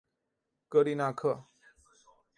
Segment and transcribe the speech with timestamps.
[0.67, 1.45] 戈利纳克。